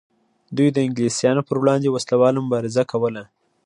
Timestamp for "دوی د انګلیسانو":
0.57-1.41